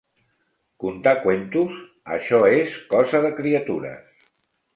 [0.83, 1.75] Contar qüentos?
[2.15, 4.27] Això és cosa de criatures.